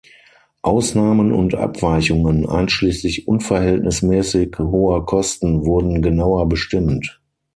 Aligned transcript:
Ausnahmen 0.63 1.31
und 1.31 1.53
Abweichungen, 1.53 2.49
einschließlich 2.49 3.27
unverhältnismäßig 3.27 4.55
hoher 4.57 5.05
Kosten, 5.05 5.63
wurden 5.63 6.01
genauer 6.01 6.49
bestimmt. 6.49 7.21